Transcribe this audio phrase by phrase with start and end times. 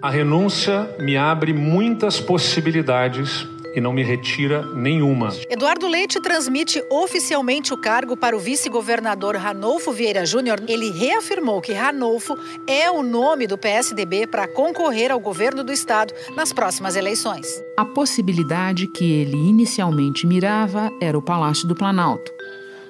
[0.00, 5.30] A renúncia me abre muitas possibilidades e não me retira nenhuma.
[5.48, 10.62] Eduardo Leite transmite oficialmente o cargo para o vice-governador Ranolfo Vieira Júnior.
[10.68, 12.36] Ele reafirmou que Ranolfo
[12.66, 17.46] é o nome do PSDB para concorrer ao governo do estado nas próximas eleições.
[17.78, 22.30] A possibilidade que ele inicialmente mirava era o Palácio do Planalto,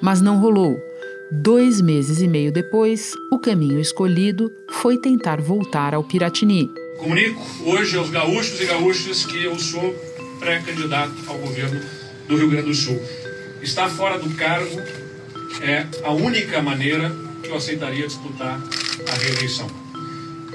[0.00, 0.77] mas não rolou.
[1.30, 6.85] Dois meses e meio depois, o caminho escolhido foi tentar voltar ao Piratini.
[6.98, 9.95] Comunico hoje aos gaúchos e gaúchas que eu sou
[10.38, 11.80] pré-candidato ao governo
[12.27, 13.00] do Rio Grande do Sul.
[13.62, 14.80] Estar fora do cargo
[15.62, 17.10] é a única maneira
[17.42, 18.60] que eu aceitaria disputar
[19.10, 19.66] a reeleição.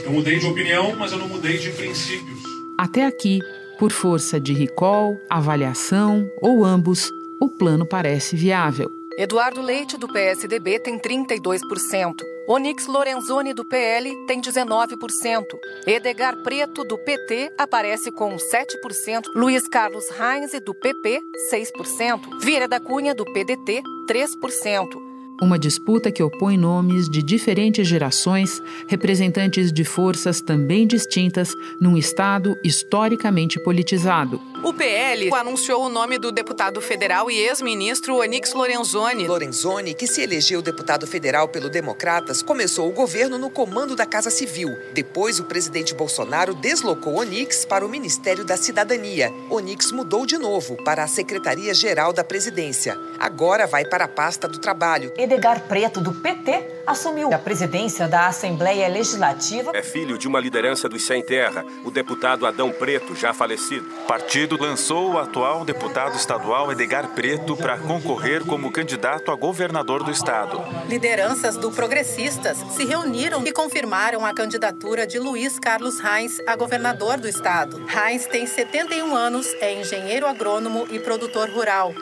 [0.04, 2.42] Eu mudei de opinião, mas eu não mudei de princípios.
[2.78, 3.40] Até aqui,
[3.78, 8.92] por força de recall, avaliação ou ambos, o plano parece viável.
[9.18, 12.31] Eduardo Leite, do PSDB, tem 32%.
[12.48, 15.46] Onix Lorenzoni, do PL, tem 19%.
[15.86, 19.26] Edgar Preto, do PT, aparece com 7%.
[19.36, 22.40] Luiz Carlos Reins, do PP, 6%.
[22.42, 25.12] Vieira da Cunha, do PDT, 3%.
[25.42, 32.56] Uma disputa que opõe nomes de diferentes gerações, representantes de forças também distintas, num Estado
[32.64, 34.40] historicamente politizado.
[34.64, 39.28] O PL anunciou o nome do deputado federal e ex-ministro Onix Lorenzoni.
[39.28, 44.30] Lorenzoni, que se elegeu deputado federal pelo Democratas, começou o governo no comando da Casa
[44.30, 44.70] Civil.
[44.94, 49.34] Depois, o presidente Bolsonaro deslocou Onix para o Ministério da Cidadania.
[49.50, 52.96] Onix mudou de novo para a Secretaria-Geral da Presidência.
[53.20, 55.12] Agora vai para a pasta do Trabalho.
[55.18, 59.72] Edgar Preto, do PT, assumiu a presidência da Assembleia Legislativa.
[59.74, 63.88] É filho de uma liderança dos Sem Terra, o deputado Adão Preto, já falecido.
[64.04, 64.08] O
[64.52, 70.12] partido lançou o atual deputado estadual Edgar Preto para concorrer como candidato a governador do
[70.12, 70.62] estado.
[70.88, 77.18] Lideranças do Progressistas se reuniram e confirmaram a candidatura de Luiz Carlos Reins a governador
[77.18, 77.86] do estado.
[77.86, 81.94] Reins tem 71 anos, é engenheiro agrônomo e produtor rural.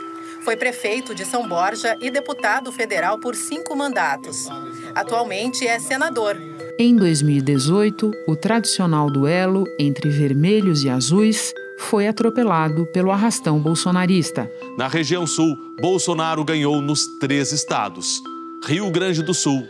[0.44, 4.48] Foi prefeito de São Borja e deputado federal por cinco mandatos.
[4.96, 6.38] Atualmente é senador.
[6.80, 14.52] Em 2018, o tradicional duelo entre vermelhos e azuis foi atropelado pelo arrastão bolsonarista.
[14.78, 18.22] Na região sul, Bolsonaro ganhou nos três estados:
[18.66, 19.68] Rio Grande do Sul,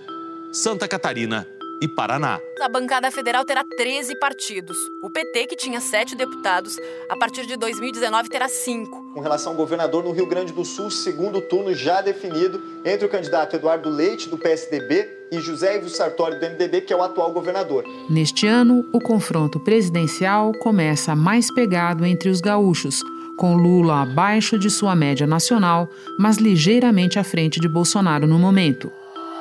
[0.52, 1.48] Santa Catarina
[1.81, 2.40] e Paraná.
[2.62, 4.78] A bancada federal terá 13 partidos.
[5.01, 6.78] O PT, que tinha sete deputados,
[7.09, 9.03] a partir de 2019 terá cinco.
[9.13, 13.09] Com relação ao governador no Rio Grande do Sul, segundo turno já definido entre o
[13.09, 17.31] candidato Eduardo Leite, do PSDB, e José Ivo Sartori, do MDB, que é o atual
[17.31, 17.84] governador.
[18.09, 23.01] Neste ano, o confronto presidencial começa mais pegado entre os gaúchos,
[23.38, 25.88] com Lula abaixo de sua média nacional,
[26.18, 28.91] mas ligeiramente à frente de Bolsonaro no momento.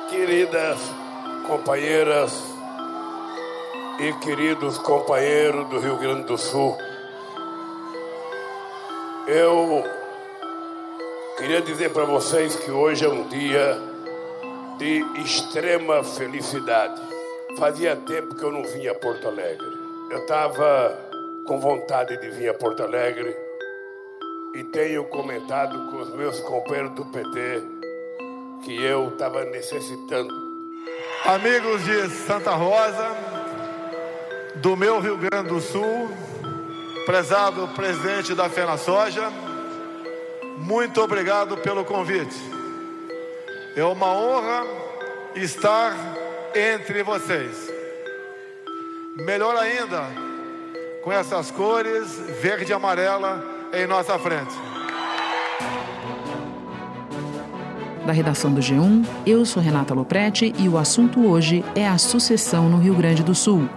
[0.09, 0.98] Queridas
[1.49, 2.43] companheiras
[3.99, 6.77] e queridos companheiros do Rio Grande do Sul,
[9.27, 9.83] eu
[11.39, 13.81] queria dizer para vocês que hoje é um dia
[14.77, 17.01] de extrema felicidade.
[17.57, 19.67] Fazia tempo que eu não vinha a Porto Alegre.
[20.11, 20.95] Eu estava
[21.47, 23.35] com vontade de vir a Porto Alegre
[24.53, 27.63] e tenho comentado com os meus companheiros do PT
[28.63, 30.48] que eu estava necessitando
[31.25, 33.15] Amigos de Santa Rosa,
[34.55, 36.09] do meu Rio Grande do Sul,
[37.05, 39.31] prezado presidente da Fena Soja,
[40.57, 42.35] muito obrigado pelo convite.
[43.75, 44.65] É uma honra
[45.35, 45.95] estar
[46.55, 47.71] entre vocês.
[49.15, 50.07] Melhor ainda,
[51.03, 54.68] com essas cores verde e amarela em nossa frente.
[58.05, 59.05] Da redação do G1.
[59.25, 63.35] Eu sou Renata Loprete e o assunto hoje é a sucessão no Rio Grande do
[63.35, 63.67] Sul.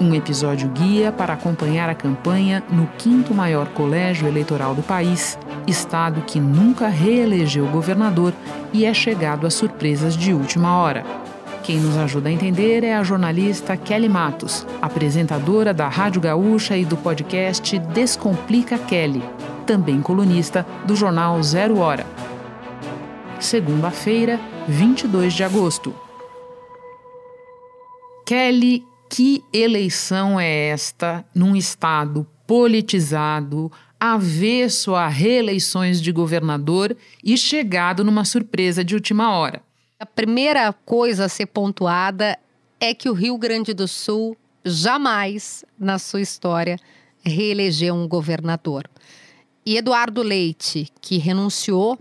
[0.00, 6.22] Um episódio guia para acompanhar a campanha no quinto maior colégio eleitoral do país, estado
[6.22, 8.32] que nunca reelegeu governador
[8.72, 11.04] e é chegado a surpresas de última hora.
[11.62, 16.84] Quem nos ajuda a entender é a jornalista Kelly Matos, apresentadora da Rádio Gaúcha e
[16.84, 19.22] do podcast Descomplica Kelly,
[19.66, 22.06] também colunista do jornal Zero Hora
[23.40, 24.38] segunda-feira,
[24.68, 25.94] 22 de agosto.
[28.26, 38.04] Kelly, que eleição é esta num estado politizado, avesso a reeleições de governador e chegado
[38.04, 39.62] numa surpresa de última hora?
[39.98, 42.38] A primeira coisa a ser pontuada
[42.78, 46.78] é que o Rio Grande do Sul jamais, na sua história,
[47.24, 48.88] reelegeu um governador.
[49.64, 51.98] E Eduardo Leite, que renunciou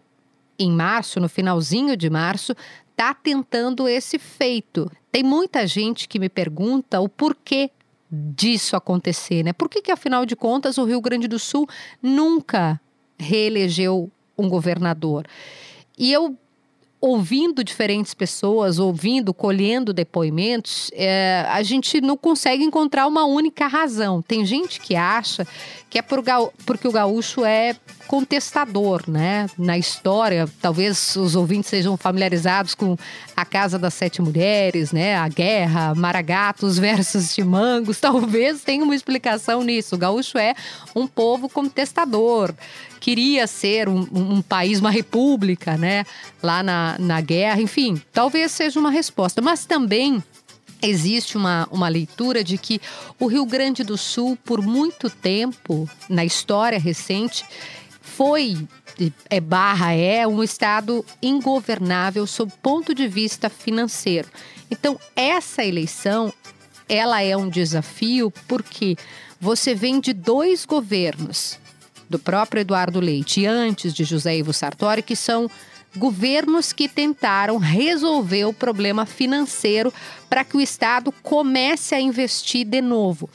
[0.59, 2.53] em março, no finalzinho de março,
[2.91, 4.91] está tentando esse feito.
[5.11, 7.71] Tem muita gente que me pergunta o porquê
[8.11, 9.53] disso acontecer, né?
[9.53, 11.67] Por que, que afinal de contas, o Rio Grande do Sul
[12.01, 12.79] nunca
[13.17, 15.25] reelegeu um governador?
[15.97, 16.37] E eu
[17.01, 24.21] ouvindo diferentes pessoas, ouvindo, colhendo depoimentos, é, a gente não consegue encontrar uma única razão.
[24.21, 25.47] Tem gente que acha
[25.89, 26.21] que é por,
[26.65, 27.75] porque o gaúcho é
[28.09, 29.47] contestador, né?
[29.55, 32.97] Na história, talvez os ouvintes sejam familiarizados com
[33.37, 35.15] a Casa das Sete Mulheres, né?
[35.15, 39.93] A guerra, Maragatos versus Chimangos, talvez tenha uma explicação nisso.
[39.93, 40.55] O gaúcho é
[40.95, 42.51] um povo contestador,
[42.99, 46.03] queria ser um, um, país, uma república, né?
[46.41, 49.39] Lá na, na guerra, enfim, talvez seja uma resposta.
[49.39, 50.23] Mas também
[50.81, 52.81] existe uma, uma leitura de que
[53.19, 57.45] o Rio Grande do Sul, por muito tempo, na história recente,
[58.19, 58.67] foi
[59.29, 64.27] é barra é um estado ingovernável sob ponto de vista financeiro.
[64.69, 66.33] Então, essa eleição,
[66.89, 68.97] ela é um desafio porque
[69.39, 71.57] você vem de dois governos
[72.09, 75.49] do próprio Eduardo Leite e antes de José Ivo Sartori, que são
[75.95, 79.93] governos que tentaram resolver o problema financeiro
[80.29, 83.29] para que o Estado comece a investir de novo.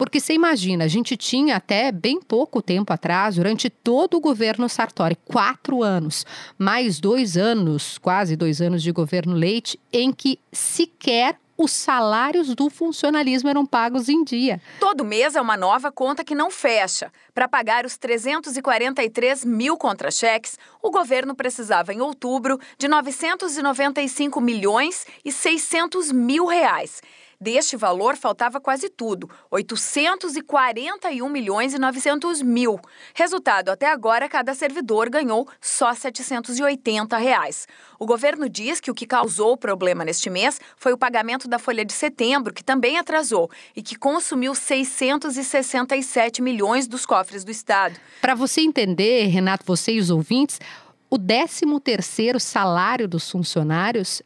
[0.00, 4.66] Porque você imagina, a gente tinha até bem pouco tempo atrás, durante todo o governo
[4.66, 6.24] Sartori, quatro anos,
[6.56, 12.70] mais dois anos, quase dois anos de governo Leite, em que sequer os salários do
[12.70, 14.62] funcionalismo eram pagos em dia.
[14.80, 17.12] Todo mês é uma nova conta que não fecha.
[17.34, 25.30] Para pagar os 343 mil contra-cheques, o governo precisava, em outubro, de 995 milhões e
[25.30, 27.02] 600 mil reais.
[27.42, 32.78] Deste valor, faltava quase tudo, 841 milhões e 900 mil.
[33.14, 37.66] Resultado, até agora, cada servidor ganhou só 780 reais.
[37.98, 41.58] O governo diz que o que causou o problema neste mês foi o pagamento da
[41.58, 47.98] folha de setembro, que também atrasou e que consumiu 667 milhões dos cofres do Estado.
[48.20, 50.60] Para você entender, Renato, você e os ouvintes,
[51.08, 54.20] o 13º salário dos funcionários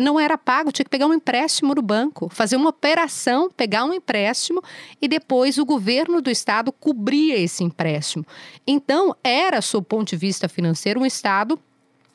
[0.00, 3.92] não era pago, tinha que pegar um empréstimo no banco, fazer uma operação, pegar um
[3.92, 4.62] empréstimo
[5.00, 8.24] e depois o governo do estado cobria esse empréstimo.
[8.66, 11.58] Então, era, sob ponto de vista financeiro, um estado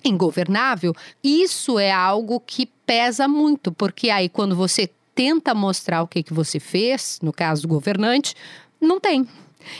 [0.03, 0.93] ingovernável.
[1.23, 6.33] Isso é algo que pesa muito, porque aí quando você tenta mostrar o que, que
[6.33, 8.35] você fez, no caso do governante,
[8.81, 9.27] não tem.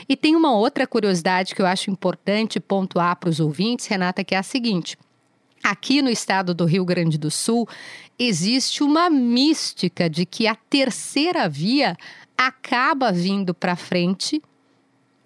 [0.08, 4.34] E tem uma outra curiosidade que eu acho importante pontuar para os ouvintes, Renata, que
[4.34, 4.96] é a seguinte:
[5.66, 7.68] Aqui no estado do Rio Grande do Sul,
[8.16, 11.96] existe uma mística de que a terceira via
[12.38, 14.40] acaba vindo para frente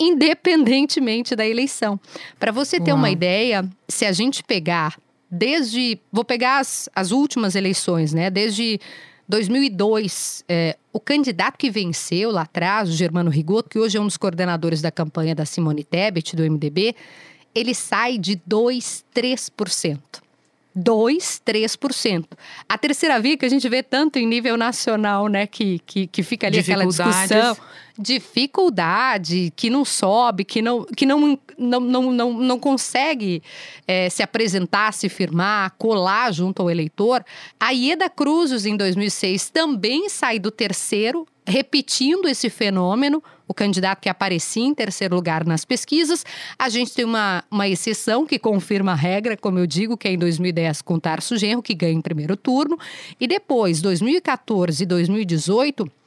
[0.00, 2.00] independentemente da eleição.
[2.38, 2.96] Para você ter Uau.
[2.96, 4.96] uma ideia, se a gente pegar
[5.30, 6.00] desde.
[6.10, 8.30] Vou pegar as, as últimas eleições, né?
[8.30, 8.80] Desde
[9.28, 14.06] 2002, é, o candidato que venceu lá atrás, o Germano Rigoto, que hoje é um
[14.06, 16.96] dos coordenadores da campanha da Simone Tebet, do MDB,
[17.54, 20.29] ele sai de 2, 3%.
[20.74, 22.24] 2, 3%.
[22.68, 26.22] A terceira via que a gente vê tanto em nível nacional, né, que, que, que
[26.22, 27.56] fica ali aquela discussão,
[28.00, 33.42] dificuldade, que não sobe, que não, que não, não, não, não, não consegue
[33.86, 37.24] é, se apresentar, se firmar, colar junto ao eleitor.
[37.58, 44.08] A Ieda Cruzes, em 2006, também sai do terceiro, repetindo esse fenômeno, o candidato que
[44.08, 46.24] aparecia em terceiro lugar nas pesquisas.
[46.58, 50.12] A gente tem uma, uma exceção que confirma a regra, como eu digo, que é
[50.12, 52.78] em 2010 com Tarso Genro, que ganha em primeiro turno.
[53.20, 55.99] E depois, 2014 e 2018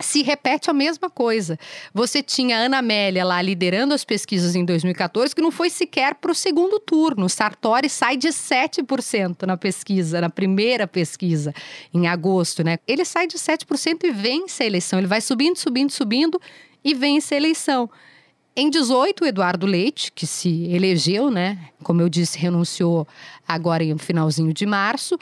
[0.00, 1.58] se repete a mesma coisa.
[1.92, 6.14] Você tinha a Ana Amélia lá liderando as pesquisas em 2014, que não foi sequer
[6.16, 7.28] para o segundo turno.
[7.28, 11.54] Sartori sai de 7% na pesquisa, na primeira pesquisa,
[11.92, 12.78] em agosto, né?
[12.86, 14.98] Ele sai de 7% e vence a eleição.
[14.98, 16.40] Ele vai subindo, subindo, subindo
[16.84, 17.88] e vence a eleição.
[18.56, 21.58] Em 18, o Eduardo Leite, que se elegeu, né?
[21.82, 23.06] Como eu disse, renunciou
[23.46, 25.18] agora em finalzinho de março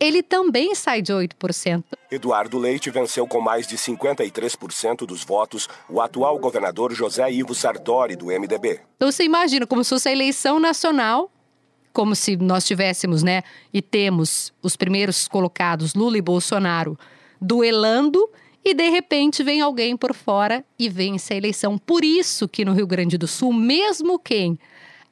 [0.00, 1.84] ele também sai de 8%.
[2.10, 8.16] Eduardo Leite venceu com mais de 53% dos votos o atual governador José Ivo Sartori,
[8.16, 8.80] do MDB.
[8.96, 11.30] Então você imagina como se fosse a eleição nacional,
[11.92, 16.98] como se nós tivéssemos, né, e temos os primeiros colocados, Lula e Bolsonaro,
[17.40, 18.28] duelando
[18.64, 21.78] e de repente vem alguém por fora e vence a eleição.
[21.78, 24.58] Por isso que no Rio Grande do Sul, mesmo quem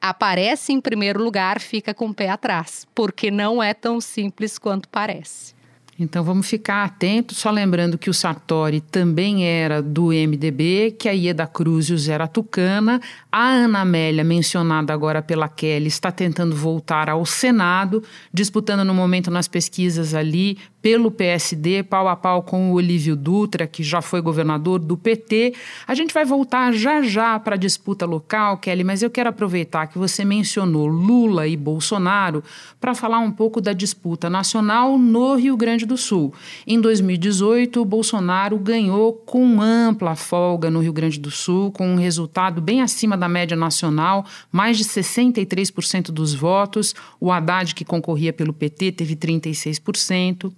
[0.01, 4.87] aparece em primeiro lugar, fica com o pé atrás, porque não é tão simples quanto
[4.89, 5.57] parece.
[5.99, 11.11] Então vamos ficar atentos, só lembrando que o Sartori também era do MDB, que a
[11.11, 13.01] Ieda Cruzes era tucana,
[13.31, 19.31] a Ana Amélia, mencionada agora pela Kelly, está tentando voltar ao Senado, disputando no momento
[19.31, 24.21] nas pesquisas ali pelo PSD, pau a pau com o Olívio Dutra, que já foi
[24.21, 25.53] governador do PT.
[25.87, 29.87] A gente vai voltar já já para a disputa local, Kelly, mas eu quero aproveitar
[29.87, 32.43] que você mencionou Lula e Bolsonaro
[32.79, 36.33] para falar um pouco da disputa nacional no Rio Grande do Sul.
[36.65, 41.95] Em 2018, o Bolsonaro ganhou com ampla folga no Rio Grande do Sul, com um
[41.95, 46.93] resultado bem acima da média nacional, mais de 63% dos votos.
[47.19, 50.51] O Haddad, que concorria pelo PT, teve 36%.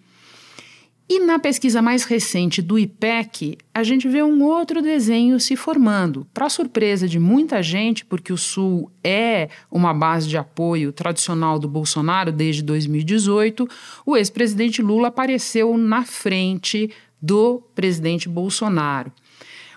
[1.12, 6.28] E na pesquisa mais recente do IPEC, a gente vê um outro desenho se formando.
[6.32, 11.68] Para surpresa de muita gente, porque o Sul é uma base de apoio tradicional do
[11.68, 13.68] Bolsonaro desde 2018,
[14.06, 19.12] o ex-presidente Lula apareceu na frente do presidente Bolsonaro.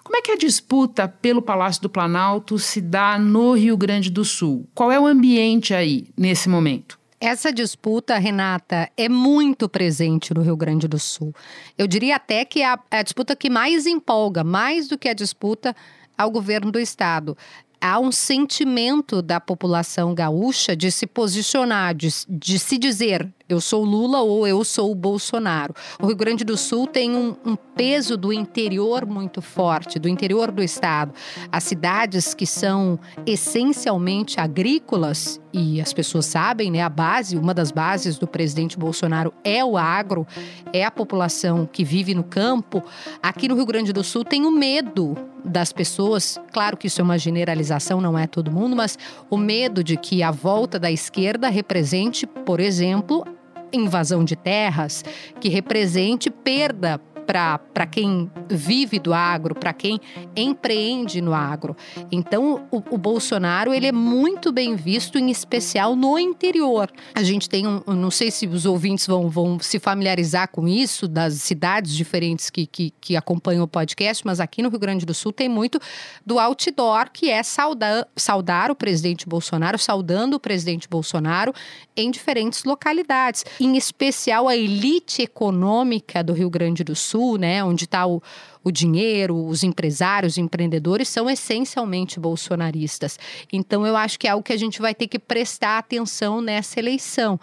[0.04, 4.22] Como é que a disputa pelo Palácio do Planalto se dá no Rio Grande do
[4.22, 4.68] Sul?
[4.74, 7.00] Qual é o ambiente aí nesse momento?
[7.24, 11.32] Essa disputa, Renata, é muito presente no Rio Grande do Sul.
[11.78, 15.08] Eu diria até que é a, é a disputa que mais empolga, mais do que
[15.08, 15.72] a disputa
[16.18, 17.38] ao governo do estado
[17.80, 23.84] há um sentimento da população gaúcha de se posicionar, de, de se dizer eu sou
[23.84, 25.74] Lula ou eu sou o Bolsonaro.
[26.00, 30.50] O Rio Grande do Sul tem um, um, peso do interior muito forte, do interior
[30.50, 31.12] do estado.
[31.50, 37.70] As cidades que são essencialmente agrícolas, e as pessoas sabem, né, a base, uma das
[37.70, 40.26] bases do presidente Bolsonaro é o agro,
[40.72, 42.82] é a população que vive no campo.
[43.22, 47.04] Aqui no Rio Grande do Sul tem o medo das pessoas, claro que isso é
[47.04, 51.48] uma generalização, não é todo mundo, mas o medo de que a volta da esquerda
[51.48, 53.24] represente, por exemplo,
[53.72, 55.04] invasão de terras,
[55.40, 60.00] que represente perda para quem vive do agro, para quem
[60.36, 61.76] empreende no agro.
[62.10, 66.90] Então, o, o, Bolsonaro ele é muito bem visto, em especial no interior.
[67.14, 71.06] A gente tem um, não sei se os ouvintes vão, vão se familiarizar com isso,
[71.08, 75.14] das cidades diferentes que, que, que acompanham o podcast, mas aqui no Rio Grande do
[75.14, 75.78] Sul tem muito
[76.26, 81.52] do outdoor, que é saudar, saudar o presidente Bolsonaro, saudando o presidente Bolsonaro
[81.96, 87.62] em diferentes localidades, em especial a elite econômica do Rio Grande do Sul Sul, né,
[87.62, 88.22] onde está o,
[88.64, 93.18] o dinheiro, os empresários, os empreendedores são essencialmente bolsonaristas.
[93.52, 96.80] Então, eu acho que é algo que a gente vai ter que prestar atenção nessa
[96.80, 97.38] eleição.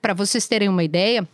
[0.00, 1.28] Para vocês terem uma ideia,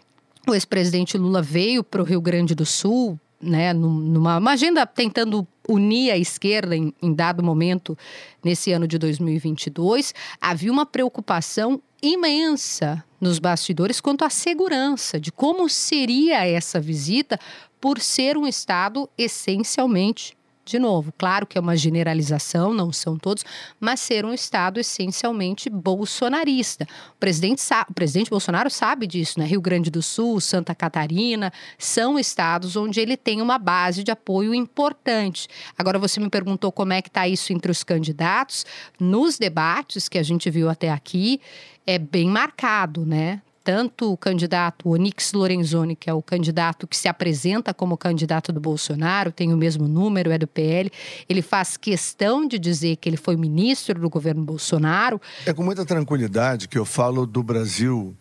[0.48, 6.10] o ex-presidente Lula veio para o Rio Grande do Sul, né, numa agenda tentando unir
[6.10, 7.98] a esquerda em, em, dado momento
[8.42, 15.68] nesse ano de 2022, havia uma preocupação imensa nos bastidores quanto à segurança, de como
[15.68, 17.38] seria essa visita
[17.80, 20.36] por ser um Estado essencialmente
[20.66, 23.44] de novo, claro que é uma generalização, não são todos,
[23.78, 26.86] mas ser um Estado essencialmente bolsonarista.
[27.14, 29.46] O presidente, o presidente Bolsonaro sabe disso, né?
[29.46, 34.52] Rio Grande do Sul, Santa Catarina, são estados onde ele tem uma base de apoio
[34.52, 35.46] importante.
[35.78, 38.66] Agora, você me perguntou como é que está isso entre os candidatos.
[38.98, 41.40] Nos debates que a gente viu até aqui,
[41.86, 43.40] é bem marcado, né?
[43.66, 48.60] Tanto o candidato Onix Lorenzoni, que é o candidato que se apresenta como candidato do
[48.60, 50.88] Bolsonaro, tem o mesmo número, é do PL,
[51.28, 55.20] ele faz questão de dizer que ele foi ministro do governo Bolsonaro.
[55.44, 58.16] É com muita tranquilidade que eu falo do Brasil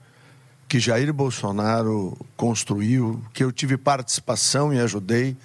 [0.67, 5.37] que Jair Bolsonaro construiu, que eu tive participação e ajudei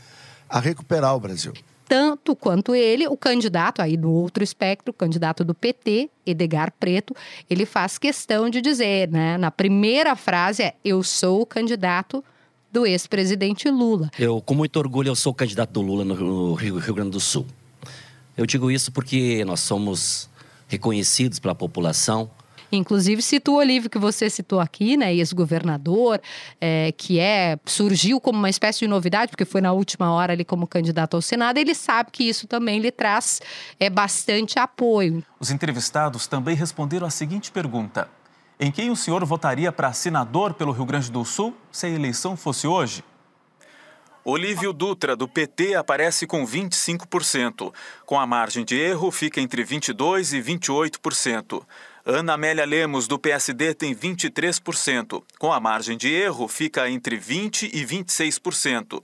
[0.49, 1.53] a recuperar o Brasil
[1.91, 7.17] tanto quanto ele, o candidato aí do outro espectro, o candidato do PT, Edgar Preto,
[7.51, 12.23] ele faz questão de dizer, né, na primeira frase é eu sou o candidato
[12.71, 14.09] do ex-presidente Lula.
[14.17, 17.19] Eu, com muito orgulho, eu sou o candidato do Lula no Rio, Rio Grande do
[17.19, 17.45] Sul.
[18.37, 20.31] Eu digo isso porque nós somos
[20.69, 22.31] reconhecidos pela população
[22.73, 26.21] Inclusive, cito o Olívio, que você citou aqui, né, ex-governador,
[26.61, 30.45] é, que é surgiu como uma espécie de novidade, porque foi na última hora ali
[30.45, 31.59] como candidato ao Senado.
[31.59, 33.41] Ele sabe que isso também lhe traz
[33.79, 35.25] é, bastante apoio.
[35.39, 38.09] Os entrevistados também responderam a seguinte pergunta:
[38.59, 42.37] Em quem o senhor votaria para senador pelo Rio Grande do Sul se a eleição
[42.37, 43.03] fosse hoje?
[44.23, 47.73] Olívio Dutra, do PT, aparece com 25%.
[48.05, 51.63] Com a margem de erro, fica entre 22% e 28%.
[52.11, 55.23] Ana Amélia Lemos, do PSD, tem 23%.
[55.39, 59.01] Com a margem de erro, fica entre 20% e 26%.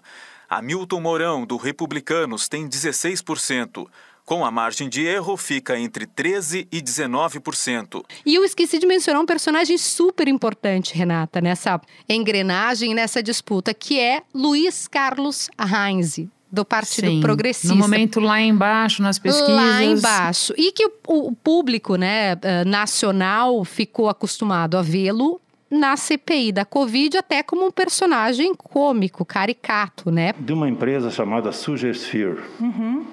[0.51, 3.87] Hamilton Mourão, do Republicanos, tem 16%.
[4.25, 8.05] Com a margem de erro, fica entre 13% e 19%.
[8.25, 14.01] E eu esqueci de mencionar um personagem super importante, Renata, nessa engrenagem, nessa disputa, que
[14.01, 17.75] é Luiz Carlos Heinz, do Partido Sim, Progressista.
[17.75, 19.55] No momento lá embaixo, nas pesquisas.
[19.55, 20.55] Lá embaixo.
[20.57, 20.93] E que o,
[21.29, 27.67] o público né, eh, nacional ficou acostumado a vê-lo na CPI da Covid, até como
[27.67, 30.33] um personagem cômico, caricato, né?
[30.39, 32.41] De uma empresa chamada Sugersphere.
[32.61, 33.05] Uhum.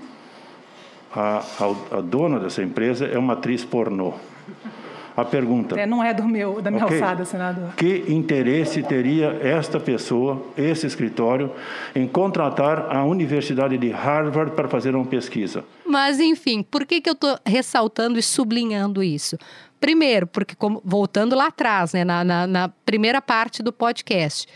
[1.15, 4.13] A, a, a dona dessa empresa é uma atriz pornô.
[5.15, 5.79] A pergunta.
[5.79, 6.99] É, não é do meu, da minha okay.
[6.99, 7.73] alçada, senador.
[7.75, 11.51] Que interesse teria esta pessoa, esse escritório,
[11.95, 15.63] em contratar a Universidade de Harvard para fazer uma pesquisa?
[15.85, 19.37] Mas, enfim, por que, que eu estou ressaltando e sublinhando isso?
[19.79, 24.47] Primeiro, porque, como, voltando lá atrás, né, na, na, na primeira parte do podcast,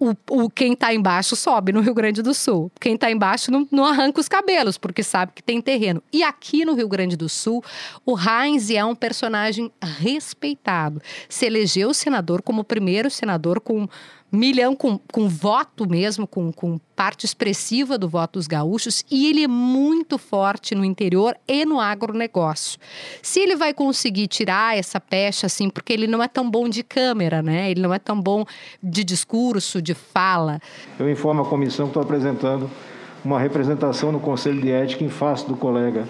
[0.00, 2.72] o, o, quem está embaixo sobe no Rio Grande do Sul.
[2.80, 6.02] Quem está embaixo não, não, arranca os cabelos, porque sabe que tem terreno.
[6.10, 7.62] E aqui no Rio Grande do Sul,
[8.06, 11.02] o Heinz é um personagem respeitado.
[11.28, 13.86] Se elegeu senador como primeiro senador com
[14.30, 19.44] milhão com, com voto mesmo, com, com parte expressiva do voto dos gaúchos, e ele
[19.44, 22.78] é muito forte no interior e no agronegócio.
[23.22, 26.82] Se ele vai conseguir tirar essa pecha, assim, porque ele não é tão bom de
[26.82, 27.70] câmera, né?
[27.70, 28.44] Ele não é tão bom
[28.82, 30.60] de discurso, de fala.
[30.98, 32.70] Eu informo a comissão que estou apresentando
[33.24, 36.06] uma representação no Conselho de Ética em face do colega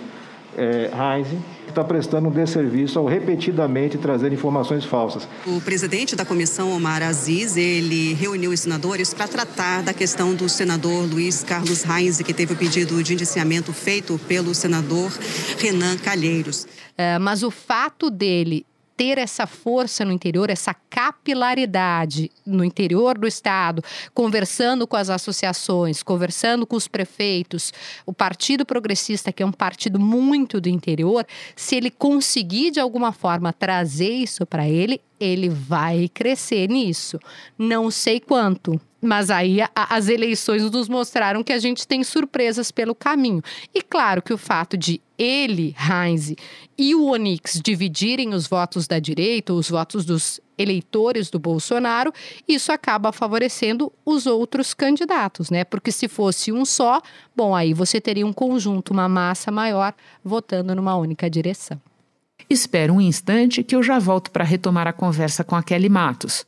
[0.57, 1.29] é, Heinz,
[1.71, 5.27] que está prestando um desserviço ao repetidamente trazer informações falsas.
[5.47, 10.49] O presidente da comissão, Omar Aziz, ele reuniu os senadores para tratar da questão do
[10.49, 15.11] senador Luiz Carlos Heinz, que teve o pedido de indiciamento feito pelo senador
[15.59, 16.67] Renan Calheiros.
[16.99, 18.67] É, mas o fato dele
[19.00, 26.02] ter essa força no interior, essa capilaridade no interior do estado, conversando com as associações,
[26.02, 27.73] conversando com os prefeitos,
[28.04, 31.26] o Partido Progressista, que é um partido muito do interior,
[31.57, 37.21] se ele conseguir de alguma forma trazer isso para ele, ele vai crescer nisso.
[37.59, 42.71] Não sei quanto, mas aí a, as eleições nos mostraram que a gente tem surpresas
[42.71, 43.43] pelo caminho.
[43.75, 46.35] E claro que o fato de ele, Heinz,
[46.79, 52.12] e o Onix dividirem os votos da direita, os votos dos eleitores do Bolsonaro,
[52.49, 55.65] isso acaba favorecendo os outros candidatos, né?
[55.65, 57.00] Porque se fosse um só,
[57.35, 61.81] bom, aí você teria um conjunto, uma massa maior votando numa única direção.
[62.52, 66.45] Espera um instante que eu já volto para retomar a conversa com a Kelly Matos.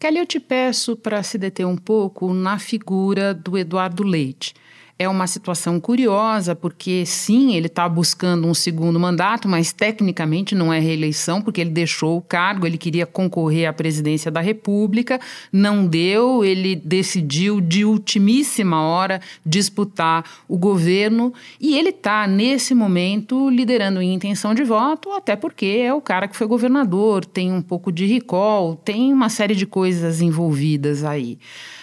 [0.00, 4.54] Kelly, eu te peço para se deter um pouco na figura do Eduardo Leite.
[4.98, 10.72] É uma situação curiosa, porque sim, ele está buscando um segundo mandato, mas tecnicamente não
[10.72, 15.18] é reeleição, porque ele deixou o cargo, ele queria concorrer à presidência da República,
[15.52, 23.50] não deu, ele decidiu de ultimíssima hora disputar o governo e ele está, nesse momento,
[23.50, 27.62] liderando em intenção de voto, até porque é o cara que foi governador, tem um
[27.62, 31.38] pouco de recall, tem uma série de coisas envolvidas aí.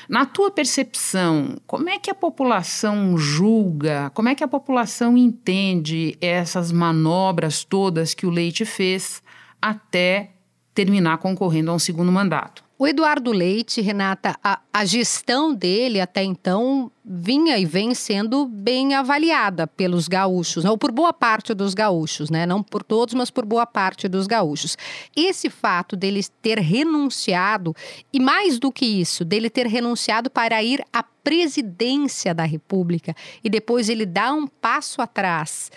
[0.09, 6.17] Na tua percepção, como é que a população julga, como é que a população entende
[6.19, 9.21] essas manobras todas que o Leite fez
[9.61, 10.31] até
[10.73, 12.63] terminar concorrendo a um segundo mandato?
[12.81, 18.93] O Eduardo Leite, Renata, a, a, gestão dele até então vinha e vem sendo bem
[18.93, 22.45] avaliada pelos gaúchos, ou por boa parte dos gaúchos, né?
[22.45, 24.77] Não por todos, mas por boa parte dos gaúchos.
[25.13, 27.75] Esse fato dele ter renunciado,
[28.13, 33.13] e mais do que isso, dele ter renunciado para ir à presidência da República
[33.43, 35.69] e depois ele dá um passo atrás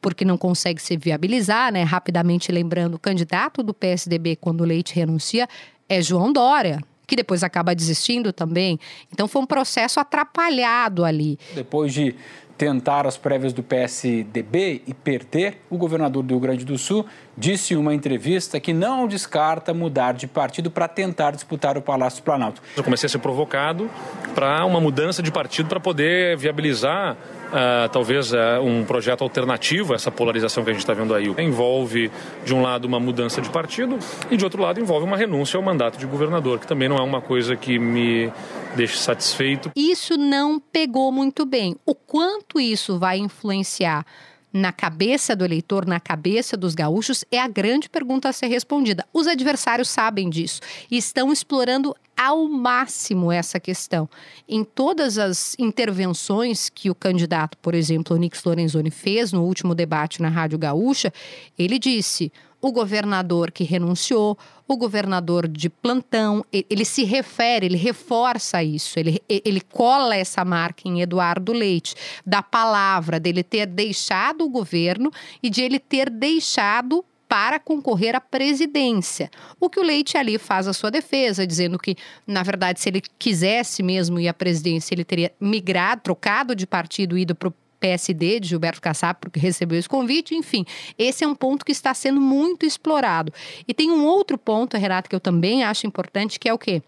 [0.00, 1.82] porque não consegue se viabilizar, né?
[1.82, 5.46] Rapidamente lembrando, o candidato do PSDB, quando o Leite renuncia,
[5.90, 8.78] é João Dória, que depois acaba desistindo também.
[9.12, 11.36] Então foi um processo atrapalhado ali.
[11.52, 12.14] Depois de
[12.60, 17.72] tentar as prévias do PSDB e perder, o governador do Rio Grande do Sul disse
[17.72, 22.60] em uma entrevista que não descarta mudar de partido para tentar disputar o Palácio Planalto.
[22.76, 23.88] Eu comecei a ser provocado
[24.34, 29.96] para uma mudança de partido para poder viabilizar uh, talvez uh, um projeto alternativo a
[29.96, 31.34] essa polarização que a gente está vendo aí.
[31.38, 32.10] Envolve,
[32.44, 33.98] de um lado, uma mudança de partido
[34.30, 37.02] e, de outro lado, envolve uma renúncia ao mandato de governador, que também não é
[37.02, 38.30] uma coisa que me
[38.76, 39.70] deixe satisfeito.
[39.74, 41.76] Isso não pegou muito bem.
[41.84, 44.04] O quanto isso vai influenciar
[44.52, 49.06] na cabeça do eleitor, na cabeça dos gaúchos, é a grande pergunta a ser respondida.
[49.12, 54.08] Os adversários sabem disso e estão explorando ao máximo essa questão.
[54.48, 59.74] Em todas as intervenções que o candidato, por exemplo, o Nix Lorenzoni, fez no último
[59.74, 61.12] debate na Rádio Gaúcha,
[61.58, 64.36] ele disse: o governador que renunciou,
[64.74, 70.88] o governador de plantão, ele se refere, ele reforça isso, ele, ele cola essa marca
[70.88, 75.10] em Eduardo Leite, da palavra dele ter deixado o governo
[75.42, 79.30] e de ele ter deixado para concorrer à presidência.
[79.60, 83.00] O que o Leite ali faz a sua defesa, dizendo que, na verdade, se ele
[83.20, 88.48] quisesse mesmo ir à presidência, ele teria migrado, trocado de partido, ido para PSD de
[88.48, 90.64] Gilberto Kassab, porque recebeu esse convite, enfim.
[90.98, 93.32] Esse é um ponto que está sendo muito explorado.
[93.66, 96.82] E tem um outro ponto, Renato, que eu também acho importante, que é o quê?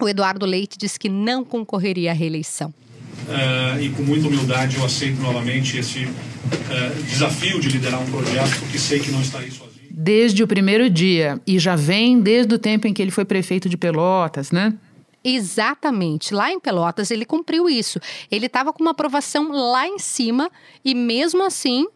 [0.00, 2.72] O Eduardo Leite disse que não concorreria à reeleição.
[3.26, 8.60] Uh, e com muita humildade eu aceito novamente esse uh, desafio de liderar um projeto,
[8.60, 9.86] porque sei que não estarei sozinho.
[9.90, 13.68] Desde o primeiro dia, e já vem desde o tempo em que ele foi prefeito
[13.68, 14.74] de Pelotas, né?
[15.28, 16.32] Exatamente.
[16.32, 17.98] Lá em Pelotas ele cumpriu isso.
[18.30, 20.48] Ele estava com uma aprovação lá em cima
[20.84, 21.88] e mesmo assim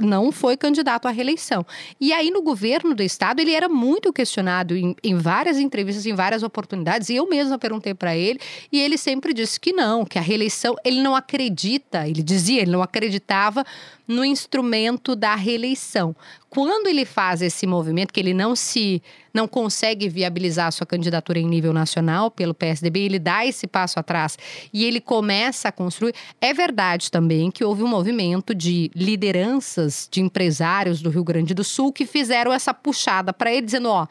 [0.00, 1.66] não foi candidato à reeleição.
[2.00, 6.14] E aí, no governo do estado, ele era muito questionado em, em várias entrevistas, em
[6.14, 8.38] várias oportunidades, e eu mesma perguntei para ele,
[8.70, 12.70] e ele sempre disse que não, que a reeleição, ele não acredita, ele dizia, ele
[12.70, 13.64] não acreditava
[14.08, 16.16] no instrumento da reeleição.
[16.48, 19.02] Quando ele faz esse movimento, que ele não se
[19.34, 24.00] não consegue viabilizar a sua candidatura em nível nacional pelo PSDB, ele dá esse passo
[24.00, 24.38] atrás
[24.72, 26.14] e ele começa a construir.
[26.40, 31.62] É verdade também que houve um movimento de lideranças de empresários do Rio Grande do
[31.62, 34.06] Sul que fizeram essa puxada para ele, dizendo: ó,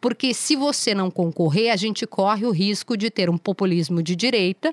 [0.00, 4.14] porque se você não concorrer, a gente corre o risco de ter um populismo de
[4.14, 4.72] direita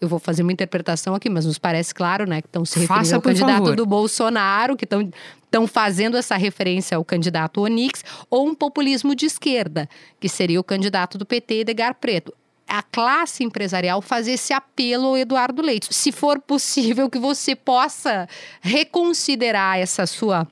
[0.00, 3.04] eu vou fazer uma interpretação aqui, mas nos parece claro, né, que estão se referindo
[3.04, 3.76] Faça, ao candidato favor.
[3.76, 5.10] do Bolsonaro, que estão
[5.48, 9.88] estão fazendo essa referência ao candidato Onix, ou um populismo de esquerda,
[10.20, 12.34] que seria o candidato do PT, Edgar Preto
[12.68, 15.88] a classe empresarial fazer esse apelo ao Eduardo Leite.
[15.90, 18.28] Se for possível que você possa
[18.60, 20.46] reconsiderar essa sua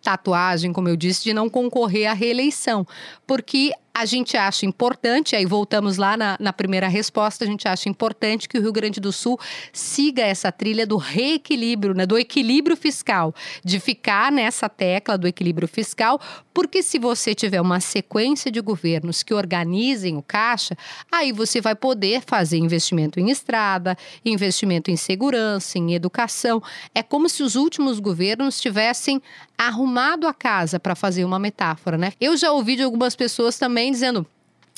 [0.00, 2.86] tatuagem, como eu disse, de não concorrer à reeleição,
[3.26, 7.88] porque a gente acha importante, aí voltamos lá na, na, primeira resposta, a gente acha
[7.88, 9.36] importante que o Rio Grande do Sul
[9.72, 13.34] siga essa trilha do reequilíbrio, né, do equilíbrio fiscal,
[13.64, 16.20] de ficar nessa tecla do equilíbrio fiscal,
[16.54, 20.78] porque se você tiver uma sequência de governos que organizem o caixa,
[21.10, 26.62] aí você vai poder fazer investimento em estrada, investimento em segurança, em educação.
[26.94, 29.20] É como se os últimos governos tivessem
[29.58, 32.12] arrumado a casa, para fazer uma metáfora, né?
[32.20, 34.26] Eu já ouvi de algumas pessoas também dizendo.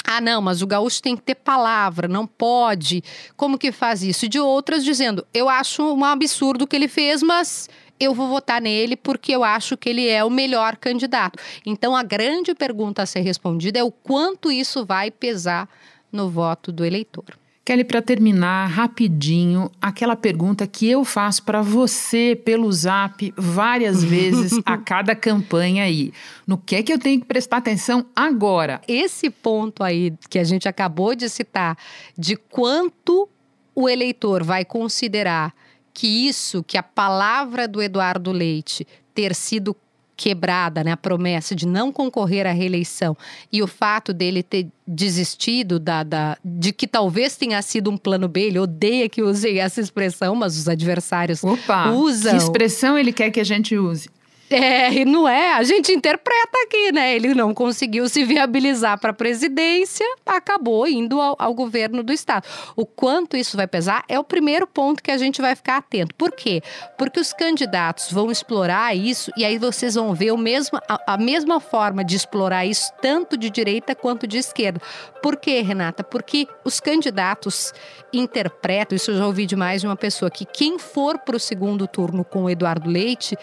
[0.04, 3.02] Ah, não, mas o gaúcho tem que ter palavra, não pode.
[3.36, 4.24] Como que faz isso?
[4.24, 7.68] E de outras dizendo, eu acho um absurdo o que ele fez, mas
[7.98, 11.38] eu vou votar nele porque eu acho que ele é o melhor candidato.
[11.66, 15.68] Então, a grande pergunta a ser respondida é o quanto isso vai pesar
[16.10, 17.39] no voto do eleitor.
[17.64, 24.60] Kelly, para terminar rapidinho, aquela pergunta que eu faço para você pelo zap várias vezes
[24.64, 26.12] a cada campanha aí.
[26.46, 28.80] No que é que eu tenho que prestar atenção agora?
[28.88, 31.76] Esse ponto aí que a gente acabou de citar,
[32.16, 33.28] de quanto
[33.74, 35.54] o eleitor vai considerar
[35.92, 39.76] que isso, que a palavra do Eduardo Leite ter sido
[40.20, 43.16] quebrada, né, a promessa de não concorrer à reeleição
[43.50, 48.28] e o fato dele ter desistido da, da, de que talvez tenha sido um plano
[48.28, 52.32] B, ele odeia que use essa expressão, mas os adversários Opa, usam.
[52.32, 54.10] Que expressão ele quer que a gente use?
[54.50, 55.52] É, e não é?
[55.54, 57.14] A gente interpreta aqui, né?
[57.14, 62.48] Ele não conseguiu se viabilizar para a presidência, acabou indo ao, ao, governo do estado.
[62.74, 66.16] O quanto isso vai pesar é o primeiro ponto que a gente vai ficar atento.
[66.16, 66.62] Por quê?
[66.98, 71.16] Porque os candidatos vão explorar isso e aí vocês vão ver o mesmo, a, a
[71.16, 74.80] mesma forma de explorar isso, tanto de direita quanto de esquerda.
[75.22, 76.02] Por quê, Renata?
[76.02, 77.72] Porque os candidatos
[78.12, 81.40] interpretam, isso eu já ouvi de mais de uma pessoa, que quem for para o
[81.40, 83.38] segundo turno com o Eduardo Leite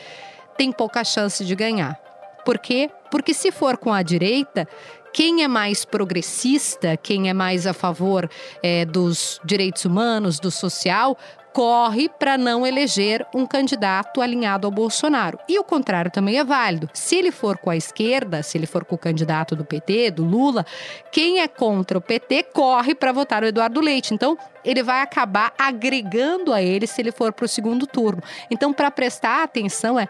[0.57, 1.95] tem pouca chance de ganhar.
[2.43, 2.89] Por quê?
[3.11, 4.67] Porque se for com a direita,
[5.13, 8.29] quem é mais progressista, quem é mais a favor
[8.61, 11.17] é, dos direitos humanos, do social,
[11.57, 15.39] corre para não eleger um candidato alinhado ao Bolsonaro.
[15.49, 16.87] E o contrário também é válido.
[16.93, 20.23] Se ele for com a esquerda, se ele for com o candidato do PT, do
[20.23, 20.63] Lula,
[21.11, 24.13] quem é contra o PT corre para votar o Eduardo Leite.
[24.13, 28.21] Então, ele vai acabar agregando a ele se ele for para o segundo turno.
[28.51, 30.07] Então, para prestar atenção é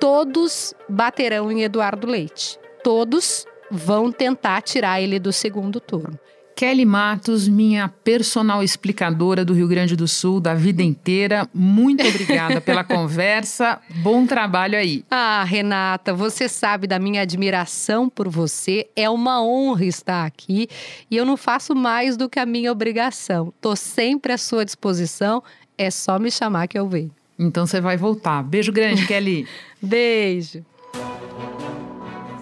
[0.00, 2.58] todos baterão em Eduardo Leite.
[2.82, 6.18] Todos vão tentar tirar ele do segundo turno.
[6.58, 12.60] Kelly Matos, minha personal explicadora do Rio Grande do Sul da vida inteira, muito obrigada
[12.60, 13.78] pela conversa.
[14.02, 15.04] Bom trabalho aí.
[15.08, 18.88] Ah, Renata, você sabe da minha admiração por você.
[18.96, 20.66] É uma honra estar aqui
[21.08, 23.52] e eu não faço mais do que a minha obrigação.
[23.54, 25.44] Estou sempre à sua disposição.
[25.76, 27.12] É só me chamar que eu venho.
[27.38, 28.42] Então você vai voltar.
[28.42, 29.46] Beijo grande, Kelly.
[29.80, 30.64] Beijo.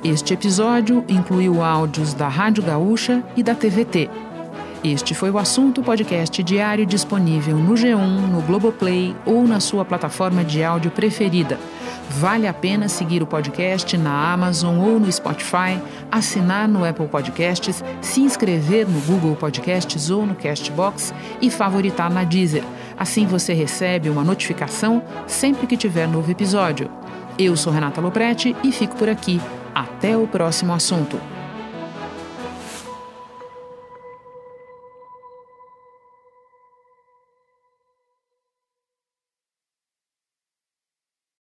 [0.03, 4.09] Este episódio incluiu áudios da Rádio Gaúcha e da TVT.
[4.85, 10.45] Este foi o assunto podcast diário disponível no G1, no Globoplay ou na sua plataforma
[10.45, 11.59] de áudio preferida.
[12.09, 15.81] Vale a pena seguir o podcast na Amazon ou no Spotify,
[16.11, 22.23] assinar no Apple Podcasts, se inscrever no Google Podcasts ou no Castbox e favoritar na
[22.23, 22.63] Deezer.
[22.99, 26.91] Assim você recebe uma notificação sempre que tiver novo episódio.
[27.39, 29.41] Eu sou Renata Loprete e fico por aqui.
[29.75, 31.36] Até o próximo assunto.